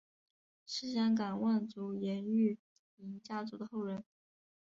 [0.65, 2.57] 是香港望族颜玉
[2.97, 4.03] 莹家族的后人。